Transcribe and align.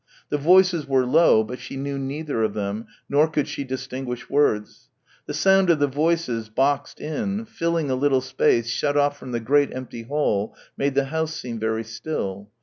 The 0.29 0.39
voices 0.39 0.87
were 0.87 1.05
low, 1.05 1.43
but 1.43 1.59
she 1.59 1.77
knew 1.77 1.99
neither 1.99 2.41
of 2.41 2.55
them, 2.55 2.87
nor 3.07 3.27
could 3.27 3.47
she 3.47 3.63
distinguish 3.63 4.31
words. 4.31 4.89
The 5.27 5.33
sound 5.35 5.69
of 5.69 5.77
the 5.77 5.85
voices, 5.85 6.49
boxed 6.49 6.99
in, 6.99 7.45
filling 7.45 7.91
a 7.91 7.95
little 7.95 8.21
space 8.21 8.67
shut 8.67 8.97
off 8.97 9.15
from 9.19 9.31
the 9.31 9.39
great 9.39 9.71
empty 9.75 10.01
hall 10.01 10.55
made 10.75 10.95
the 10.95 11.05
house 11.13 11.35
seem 11.35 11.59
very 11.59 11.83
still. 11.83 12.49